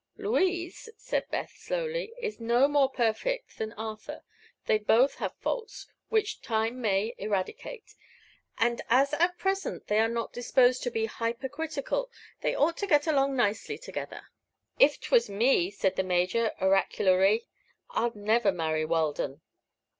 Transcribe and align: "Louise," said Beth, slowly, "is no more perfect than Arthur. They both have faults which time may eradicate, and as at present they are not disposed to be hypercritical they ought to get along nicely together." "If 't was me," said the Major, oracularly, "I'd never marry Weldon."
"Louise," 0.17 0.89
said 0.97 1.29
Beth, 1.29 1.51
slowly, 1.55 2.11
"is 2.17 2.39
no 2.39 2.67
more 2.67 2.89
perfect 2.89 3.59
than 3.59 3.71
Arthur. 3.73 4.23
They 4.65 4.79
both 4.79 5.13
have 5.17 5.35
faults 5.37 5.85
which 6.09 6.41
time 6.41 6.81
may 6.81 7.13
eradicate, 7.19 7.93
and 8.57 8.81
as 8.89 9.13
at 9.13 9.37
present 9.37 9.85
they 9.85 9.99
are 9.99 10.07
not 10.07 10.33
disposed 10.33 10.81
to 10.81 10.89
be 10.89 11.05
hypercritical 11.05 12.09
they 12.41 12.55
ought 12.55 12.77
to 12.77 12.87
get 12.87 13.05
along 13.05 13.35
nicely 13.35 13.77
together." 13.77 14.23
"If 14.79 14.99
't 14.99 15.11
was 15.11 15.29
me," 15.29 15.69
said 15.69 15.95
the 15.97 16.03
Major, 16.03 16.49
oracularly, 16.59 17.45
"I'd 17.91 18.15
never 18.15 18.51
marry 18.51 18.83
Weldon." 18.85 19.41